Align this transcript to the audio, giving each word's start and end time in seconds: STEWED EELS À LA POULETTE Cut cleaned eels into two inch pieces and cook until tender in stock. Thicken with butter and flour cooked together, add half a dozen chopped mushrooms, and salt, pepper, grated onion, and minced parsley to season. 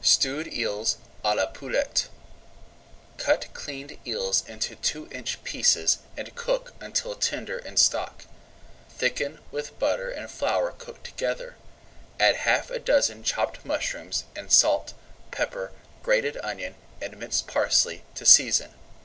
STEWED 0.00 0.46
EELS 0.52 0.96
À 1.24 1.34
LA 1.34 1.46
POULETTE 1.46 2.06
Cut 3.18 3.52
cleaned 3.52 3.98
eels 4.06 4.44
into 4.48 4.76
two 4.76 5.08
inch 5.10 5.42
pieces 5.42 5.98
and 6.16 6.36
cook 6.36 6.72
until 6.78 7.16
tender 7.16 7.58
in 7.58 7.76
stock. 7.76 8.24
Thicken 8.90 9.40
with 9.50 9.76
butter 9.80 10.08
and 10.08 10.30
flour 10.30 10.70
cooked 10.70 11.02
together, 11.04 11.56
add 12.20 12.36
half 12.36 12.70
a 12.70 12.78
dozen 12.78 13.24
chopped 13.24 13.64
mushrooms, 13.66 14.22
and 14.36 14.52
salt, 14.52 14.94
pepper, 15.32 15.72
grated 16.04 16.36
onion, 16.44 16.76
and 17.00 17.16
minced 17.16 17.48
parsley 17.48 18.04
to 18.14 18.24
season. 18.24 18.72